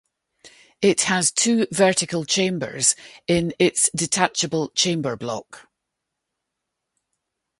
[0.81, 2.95] It has two vertical chambers
[3.27, 5.69] in its detachable chamber block.